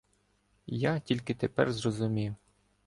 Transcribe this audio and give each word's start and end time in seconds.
Я 0.75 0.99
тільки 0.99 1.33
тепер 1.33 1.73
зрозумів. 1.73 2.35